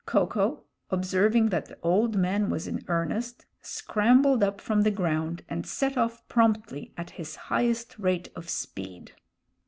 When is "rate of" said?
7.99-8.49